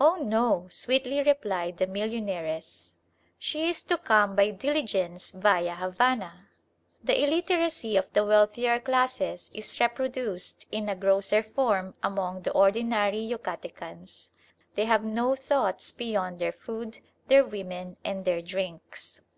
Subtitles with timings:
[0.00, 2.94] "Oh no" sweetly replied the millionairess,
[3.38, 6.48] "she is to come by diligence via Havana!"
[7.04, 13.18] The illiteracy of the wealthier classes is reproduced in a grosser form among the ordinary
[13.20, 14.30] Yucatecans.
[14.72, 19.20] They have no thoughts beyond their food, their women, and their drinks.